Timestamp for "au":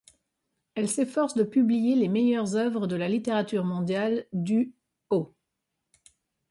5.11-5.35